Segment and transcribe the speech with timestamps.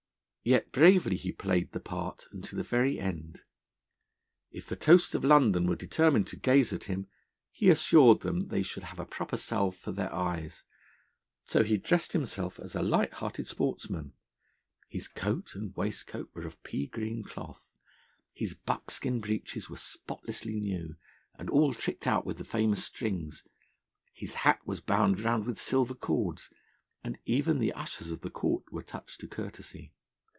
[0.43, 3.41] Yet bravely he played the part unto the very end.
[4.49, 7.05] If the toasts of London were determined to gaze at him,
[7.51, 10.63] he assured them they should have a proper salve for their eyes.
[11.45, 14.13] So he dressed himself as a light hearted sportsman.
[14.89, 17.75] His coat and waistcoat were of pea green cloth;
[18.33, 20.95] his buckskin breeches were spotlessly new,
[21.35, 23.43] and all tricked out with the famous strings;
[24.11, 26.49] his hat was bound round with silver cords;
[27.03, 29.93] and even the ushers of the Court were touched to courtesy.